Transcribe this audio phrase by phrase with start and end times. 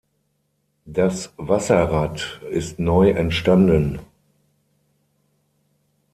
[0.87, 3.99] Das Wasserrad ist neu entstanden.